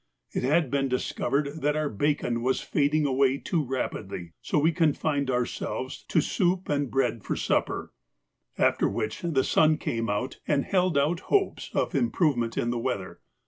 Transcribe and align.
It 0.31 0.41
had 0.41 0.71
been 0.71 0.87
discovered 0.89 1.61
that 1.61 1.75
our 1.75 1.87
bacon 1.87 2.41
was 2.41 2.59
fading 2.59 3.05
away 3.05 3.37
too 3.37 3.63
rapidly, 3.63 4.33
so 4.41 4.57
we 4.57 4.71
confined 4.71 5.29
ourselves 5.29 6.03
to 6.07 6.21
soup 6.21 6.69
and 6.69 6.89
bread 6.89 7.23
for 7.23 7.35
supper, 7.35 7.93
after 8.57 8.89
which 8.89 9.21
the 9.21 9.43
sun 9.43 9.77
came 9.77 10.09
out 10.09 10.39
and 10.47 10.65
held 10.65 10.97
out 10.97 11.19
hopes 11.29 11.69
of 11.75 11.93
improvement 11.93 12.57
in 12.57 12.71
the 12.71 12.79
weather. 12.79 13.19